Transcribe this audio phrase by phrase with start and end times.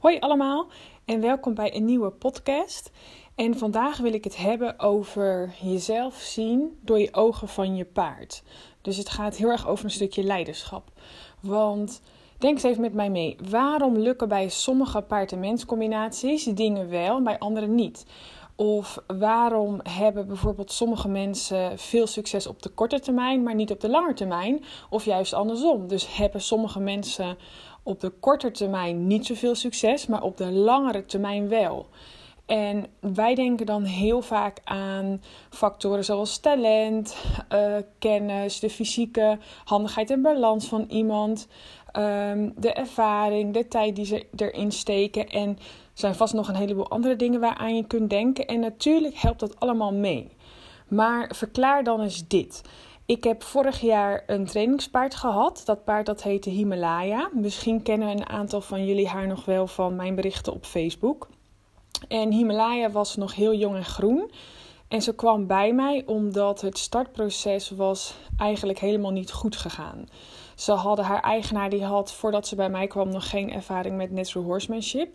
[0.00, 0.66] Hoi allemaal
[1.04, 2.90] en welkom bij een nieuwe podcast.
[3.34, 8.42] En vandaag wil ik het hebben over jezelf zien door je ogen van je paard.
[8.82, 10.90] Dus het gaat heel erg over een stukje leiderschap.
[11.40, 12.02] Want
[12.38, 13.36] denk eens even met mij mee.
[13.50, 18.06] Waarom lukken bij sommige paard- en mens combinaties dingen wel en bij andere niet?
[18.60, 23.80] Of waarom hebben bijvoorbeeld sommige mensen veel succes op de korte termijn, maar niet op
[23.80, 24.64] de lange termijn?
[24.90, 25.88] Of juist andersom.
[25.88, 27.36] Dus hebben sommige mensen
[27.90, 31.86] op de korte termijn niet zoveel succes, maar op de langere termijn wel.
[32.46, 37.16] En wij denken dan heel vaak aan factoren zoals talent,
[37.52, 41.48] uh, kennis, de fysieke handigheid en balans van iemand,
[41.96, 45.28] um, de ervaring, de tijd die ze erin steken.
[45.28, 45.56] En er
[45.92, 48.46] zijn vast nog een heleboel andere dingen waaraan je kunt denken.
[48.46, 50.36] En natuurlijk helpt dat allemaal mee.
[50.88, 52.62] Maar verklaar dan eens dit.
[53.10, 55.62] Ik heb vorig jaar een trainingspaard gehad.
[55.64, 57.30] Dat paard dat heette Himalaya.
[57.32, 61.28] Misschien kennen een aantal van jullie haar nog wel van mijn berichten op Facebook.
[62.08, 64.30] En Himalaya was nog heel jong en groen.
[64.88, 70.08] En ze kwam bij mij omdat het startproces was eigenlijk helemaal niet goed gegaan.
[70.60, 74.10] Ze hadden haar eigenaar, die had voordat ze bij mij kwam nog geen ervaring met
[74.10, 75.14] natural horsemanship.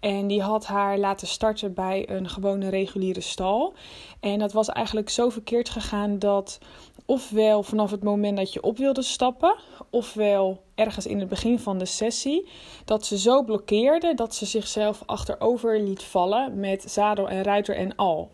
[0.00, 3.74] En die had haar laten starten bij een gewone reguliere stal.
[4.20, 6.58] En dat was eigenlijk zo verkeerd gegaan dat
[7.06, 9.56] ofwel vanaf het moment dat je op wilde stappen,
[9.90, 12.48] ofwel ergens in het begin van de sessie,
[12.84, 17.96] dat ze zo blokkeerde dat ze zichzelf achterover liet vallen met zadel en ruiter en
[17.96, 18.30] al.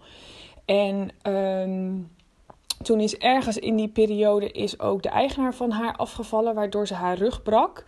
[0.64, 1.98] En ehm,
[2.83, 6.94] toen is ergens in die periode is ook de eigenaar van haar afgevallen, waardoor ze
[6.94, 7.84] haar rug brak.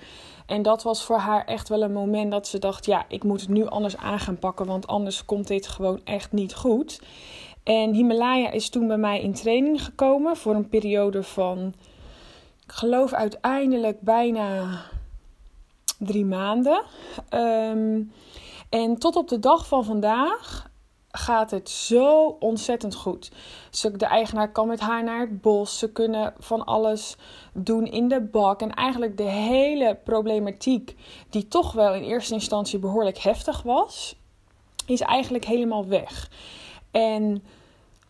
[0.47, 3.41] En dat was voor haar echt wel een moment dat ze dacht: ja, ik moet
[3.41, 7.01] het nu anders aan gaan pakken, want anders komt dit gewoon echt niet goed.
[7.63, 11.75] En Himalaya is toen bij mij in training gekomen voor een periode van,
[12.65, 14.81] ik geloof uiteindelijk bijna
[15.99, 16.83] drie maanden.
[17.29, 18.03] Ehm,
[18.69, 20.73] en tot op de dag van vandaag
[21.17, 23.31] gaat het zo ontzettend goed.
[23.93, 25.79] de eigenaar kan met haar naar het bos.
[25.79, 27.17] Ze kunnen van alles
[27.53, 28.61] doen in de bak.
[28.61, 30.97] En eigenlijk de hele problematiek,
[31.31, 34.17] die toch wel in eerste instantie behoorlijk heftig was,
[34.87, 36.31] is eigenlijk helemaal weg.
[36.91, 37.45] En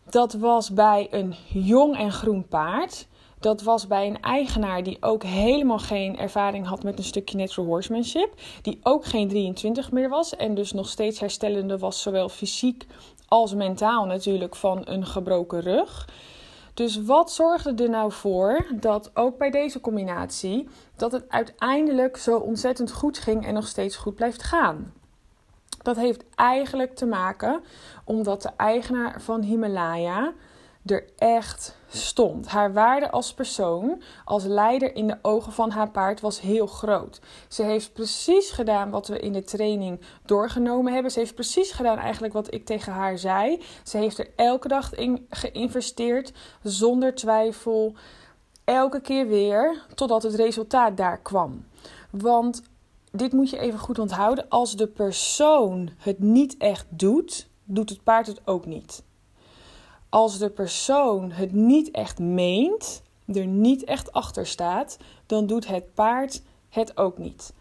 [0.09, 3.07] dat was bij een jong en groen paard.
[3.45, 7.69] Dat was bij een eigenaar die ook helemaal geen ervaring had met een stukje natural
[7.69, 8.33] horsemanship.
[8.61, 12.85] Die ook geen 23 meer was en dus nog steeds herstellende was, zowel fysiek
[13.27, 16.09] als mentaal natuurlijk, van een gebroken rug.
[16.73, 22.37] Dus wat zorgde er nou voor dat ook bij deze combinatie dat het uiteindelijk zo
[22.37, 24.93] ontzettend goed ging en nog steeds goed blijft gaan?
[25.81, 27.61] Dat heeft eigenlijk te maken
[28.03, 30.33] omdat de eigenaar van Himalaya
[30.85, 32.47] er echt stond.
[32.47, 37.21] Haar waarde als persoon, als leider in de ogen van haar paard was heel groot.
[37.47, 41.11] Ze heeft precies gedaan wat we in de training doorgenomen hebben.
[41.11, 43.63] Ze heeft precies gedaan eigenlijk wat ik tegen haar zei.
[43.83, 47.95] Ze heeft er elke dag in geïnvesteerd, zonder twijfel.
[48.63, 51.65] Elke keer weer, totdat het resultaat daar kwam.
[52.09, 52.61] Want
[53.11, 54.49] dit moet je even goed onthouden.
[54.49, 59.03] Als de persoon het niet echt doet, doet het paard het ook niet.
[60.15, 65.93] Als de persoon het niet echt meent, er niet echt achter staat, dan doet het
[65.93, 67.53] paard het ook niet.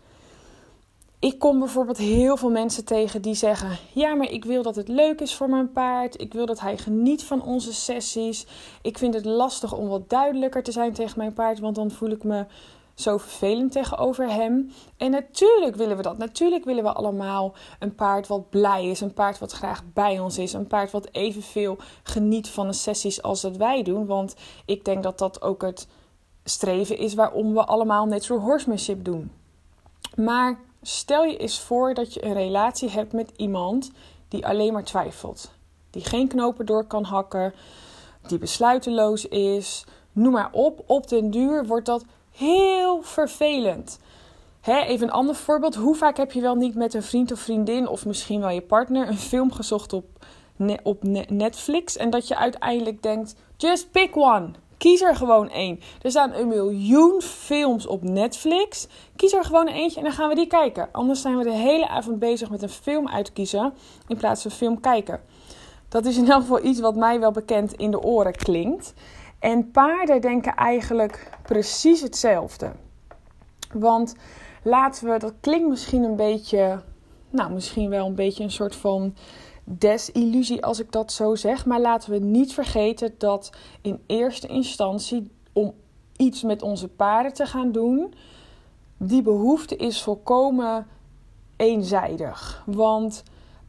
[1.18, 4.88] Ik kom bijvoorbeeld heel veel mensen tegen die zeggen: Ja, maar ik wil dat het
[4.88, 6.20] leuk is voor mijn paard.
[6.20, 8.46] Ik wil dat hij geniet van onze sessies.
[8.82, 12.10] Ik vind het lastig om wat duidelijker te zijn tegen mijn paard, want dan voel
[12.10, 12.46] ik me
[12.94, 14.72] zo vervelend tegenover hem.
[14.96, 16.18] En natuurlijk willen we dat.
[16.18, 20.38] Natuurlijk willen we allemaal een paard wat blij is, een paard wat graag bij ons
[20.38, 24.06] is, een paard wat evenveel geniet van de sessies als dat wij doen.
[24.06, 24.34] Want
[24.64, 25.88] ik denk dat dat ook het
[26.44, 29.32] streven is waarom we allemaal natural horsemanship doen.
[30.16, 33.90] Maar stel je eens voor dat je een relatie hebt met iemand
[34.28, 35.52] die alleen maar twijfelt,
[35.90, 37.54] die geen knopen door kan hakken,
[38.26, 39.84] die besluiteloos is.
[40.12, 42.04] Noem maar op, op den duur wordt dat
[42.36, 43.98] heel vervelend.
[44.60, 45.74] Hè, even een ander voorbeeld.
[45.74, 48.60] Hoe vaak heb je wel niet met een vriend of vriendin of misschien wel je
[48.60, 50.04] partner een film gezocht op,
[50.82, 54.50] op Netflix en dat je uiteindelijk denkt: just pick one.
[54.78, 55.80] Kies er gewoon één.
[56.02, 58.86] Er staan een miljoen films op Netflix.
[59.16, 60.88] Kies er gewoon eentje en dan gaan we die kijken.
[60.92, 63.74] Anders zijn we de hele avond bezig met een film uitkiezen
[64.06, 65.20] in plaats van film kijken.
[65.88, 68.94] Dat is in elk geval iets wat mij wel bekend in de oren klinkt.
[69.44, 72.72] En paarden denken eigenlijk precies hetzelfde.
[73.72, 74.14] Want
[74.62, 76.82] laten we, dat klinkt misschien een beetje,
[77.30, 79.14] nou misschien wel een beetje een soort van
[79.64, 81.66] desillusie als ik dat zo zeg.
[81.66, 85.74] Maar laten we niet vergeten dat in eerste instantie om
[86.16, 88.14] iets met onze paarden te gaan doen,
[88.96, 90.86] die behoefte is volkomen
[91.56, 92.62] eenzijdig.
[92.66, 93.22] Want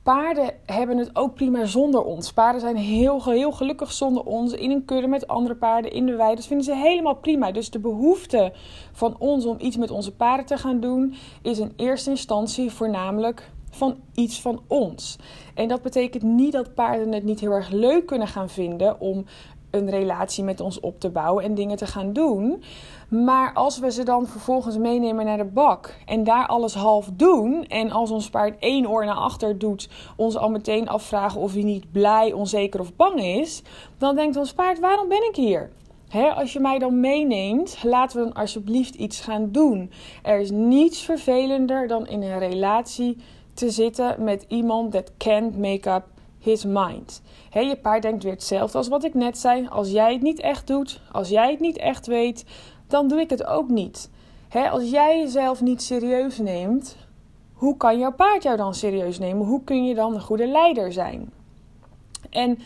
[0.06, 2.34] paarden hebben het ook prima zonder ons.
[2.34, 4.54] Paarden zijn heel, heel gelukkig zonder ons.
[4.54, 6.36] In een kudde met andere paarden in de wei.
[6.36, 7.52] Dat vinden ze helemaal prima.
[7.52, 8.54] Dus de behoefte
[8.92, 13.52] van ons om iets met onze paarden te gaan doen, is in eerste instantie voornamelijk
[13.70, 15.18] van iets van ons.
[15.54, 19.26] En dat betekent niet dat paarden het niet heel erg leuk kunnen gaan vinden om
[19.76, 22.64] een relatie met ons op te bouwen en dingen te gaan doen.
[23.10, 27.66] Maar als we ze dan vervolgens meenemen naar de bak en daar alles half doen.
[27.66, 31.64] En als ons paard één oor naar achter doet, ons al meteen afvragen of hij
[31.64, 33.62] niet blij, onzeker of bang is.
[33.98, 35.70] Dan denkt ons paard: waarom ben ik hier?
[36.36, 39.92] als je mij dan meeneemt, laten we dan alsjeblieft iets gaan doen.
[40.24, 43.18] Er is niets vervelender dan in een relatie
[43.54, 46.04] te zitten met iemand that can't make up
[46.46, 47.22] his mind.
[47.52, 49.68] je paard denkt weer hetzelfde als wat ik net zei.
[49.68, 52.46] Als jij het niet echt doet, als jij het niet echt weet,
[52.88, 54.10] dan doe ik het ook niet.
[54.72, 56.96] als jij jezelf niet serieus neemt,
[57.54, 59.46] hoe kan jouw paard jou dan serieus nemen?
[59.46, 61.32] Hoe kun je dan een goede leider zijn?
[62.30, 62.60] En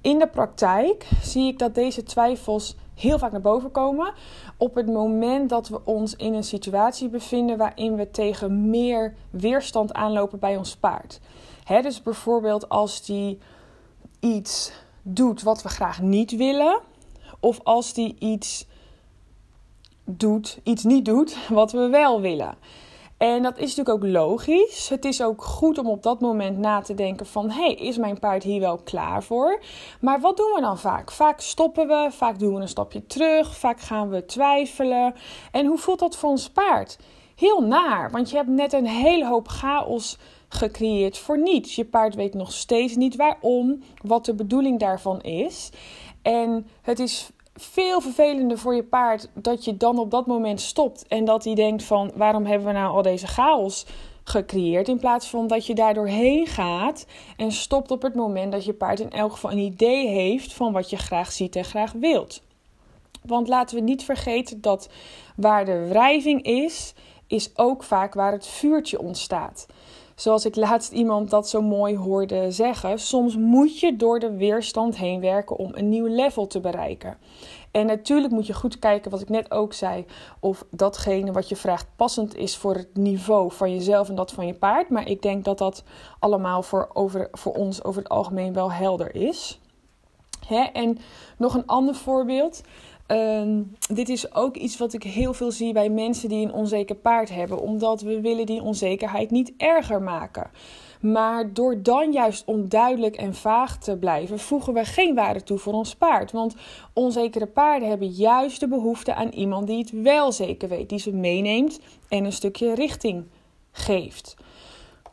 [0.00, 4.12] in de praktijk zie ik dat deze twijfels heel vaak naar boven komen
[4.56, 9.92] op het moment dat we ons in een situatie bevinden waarin we tegen meer weerstand
[9.92, 11.20] aanlopen bij ons paard.
[11.66, 13.38] dus bijvoorbeeld als die
[14.20, 16.80] iets doet wat we graag niet willen,
[17.40, 18.66] of als die iets
[20.04, 22.54] doet, iets niet doet wat we wel willen.
[23.20, 24.88] En dat is natuurlijk ook logisch.
[24.88, 27.50] Het is ook goed om op dat moment na te denken van...
[27.50, 29.62] hé, hey, is mijn paard hier wel klaar voor?
[30.00, 31.10] Maar wat doen we dan vaak?
[31.10, 35.14] Vaak stoppen we, vaak doen we een stapje terug, vaak gaan we twijfelen.
[35.52, 36.98] En hoe voelt dat voor ons paard?
[37.36, 40.18] Heel naar, want je hebt net een hele hoop chaos
[40.48, 41.74] gecreëerd voor niets.
[41.74, 45.70] Je paard weet nog steeds niet waarom, wat de bedoeling daarvan is.
[46.22, 51.06] En het is veel vervelender voor je paard dat je dan op dat moment stopt
[51.08, 53.86] en dat hij denkt van waarom hebben we nou al deze chaos
[54.24, 57.06] gecreëerd in plaats van dat je daardoor heen gaat
[57.36, 60.72] en stopt op het moment dat je paard in elk geval een idee heeft van
[60.72, 62.42] wat je graag ziet en graag wilt.
[63.22, 64.88] Want laten we niet vergeten dat
[65.36, 66.94] waar de wrijving is,
[67.26, 69.66] is ook vaak waar het vuurtje ontstaat.
[70.20, 74.96] Zoals ik laatst iemand dat zo mooi hoorde zeggen, soms moet je door de weerstand
[74.96, 77.18] heen werken om een nieuw level te bereiken.
[77.70, 80.04] En natuurlijk moet je goed kijken, wat ik net ook zei,
[80.40, 84.46] of datgene wat je vraagt passend is voor het niveau van jezelf en dat van
[84.46, 84.88] je paard.
[84.88, 85.84] Maar ik denk dat dat
[86.18, 89.60] allemaal voor, over, voor ons over het algemeen wel helder is.
[90.46, 90.62] Hè?
[90.62, 90.98] En
[91.36, 92.62] nog een ander voorbeeld.
[93.10, 93.62] Ehm,
[93.94, 97.30] dit is ook iets wat ik heel veel zie bij mensen die een onzeker paard
[97.30, 100.50] hebben, omdat we willen die onzekerheid niet erger maken.
[101.00, 105.72] Maar door dan juist onduidelijk en vaag te blijven, voegen we geen waarde toe voor
[105.72, 106.32] ons paard.
[106.32, 106.54] Want
[106.92, 111.12] onzekere paarden hebben juist de behoefte aan iemand die het wel zeker weet, die ze
[111.12, 113.24] meeneemt en een stukje richting
[113.72, 114.36] geeft.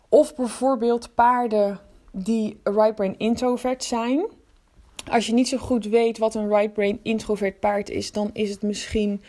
[0.10, 1.80] Of bijvoorbeeld paarden
[2.12, 4.26] die right brain introvert zijn.
[5.12, 8.50] Als je niet zo goed weet wat een right brain introvert paard is, dan is
[8.50, 9.22] het misschien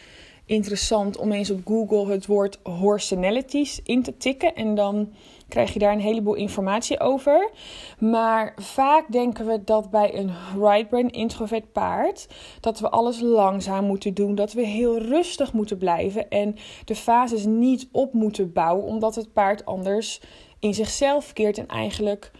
[0.48, 4.54] interessant om eens op Google het woord horsenalities in te tikken.
[4.54, 5.12] En dan
[5.48, 7.50] krijg je daar een heleboel informatie over.
[7.98, 12.26] Maar vaak denken we dat bij een right brain introvert paard
[12.60, 17.44] dat we alles langzaam moeten doen, dat we heel rustig moeten blijven en de fases
[17.44, 20.20] niet op moeten bouwen, omdat het paard anders
[20.58, 22.30] in zichzelf keert en eigenlijk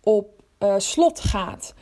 [0.00, 1.74] op uh, slot gaat.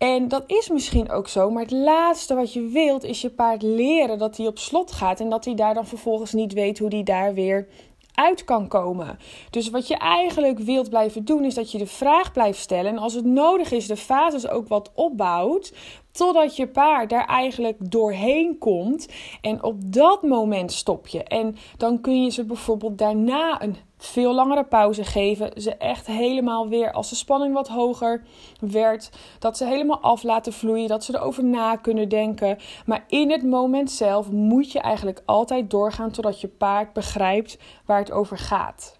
[0.00, 3.62] En dat is misschien ook zo, maar het laatste wat je wilt is je paard
[3.62, 6.88] leren dat hij op slot gaat en dat hij daar dan vervolgens niet weet hoe
[6.88, 7.68] hij daar weer
[8.14, 9.18] uit kan komen.
[9.50, 12.90] Dus wat je eigenlijk wilt blijven doen, is dat je de vraag blijft stellen.
[12.90, 15.72] En als het nodig is, de fases ook wat opbouwt.
[16.12, 19.08] Totdat je paard daar eigenlijk doorheen komt.
[19.40, 21.22] En op dat moment stop je.
[21.24, 25.62] En dan kun je ze bijvoorbeeld daarna een veel langere pauze geven.
[25.62, 28.22] Ze echt helemaal weer, als de spanning wat hoger
[28.60, 30.88] werd, dat ze helemaal af laten vloeien.
[30.88, 32.58] Dat ze erover na kunnen denken.
[32.86, 37.98] Maar in het moment zelf moet je eigenlijk altijd doorgaan totdat je paard begrijpt waar
[37.98, 38.98] het over gaat.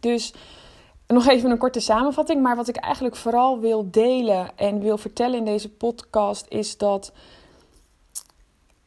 [0.00, 0.34] Dus
[1.12, 2.42] nog even een korte samenvatting.
[2.42, 7.12] Maar wat ik eigenlijk vooral wil delen en wil vertellen in deze podcast is dat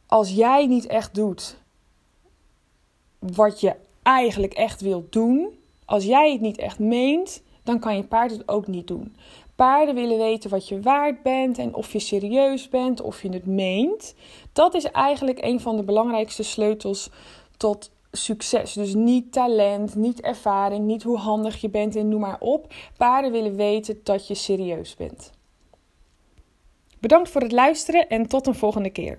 [0.06, 1.56] als jij niet echt doet
[3.18, 8.04] wat je eigenlijk echt wilt doen, als jij het niet echt meent, dan kan je
[8.04, 9.16] paard het ook niet doen.
[9.54, 13.46] Paarden willen weten wat je waard bent en of je serieus bent, of je het
[13.46, 14.14] meent.
[14.52, 17.10] Dat is eigenlijk een van de belangrijkste sleutels
[17.56, 18.72] tot succes.
[18.72, 22.74] Dus niet talent, niet ervaring, niet hoe handig je bent en noem maar op.
[22.96, 25.30] Paarden willen weten dat je serieus bent.
[27.00, 29.18] Bedankt voor het luisteren en tot een volgende keer.